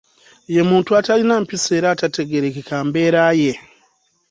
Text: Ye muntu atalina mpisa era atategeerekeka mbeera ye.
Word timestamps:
Ye 0.55 0.61
muntu 0.69 0.89
atalina 0.99 1.35
mpisa 1.43 1.69
era 1.79 1.87
atategeerekeka 1.93 2.75
mbeera 2.87 3.23
ye. 3.41 3.53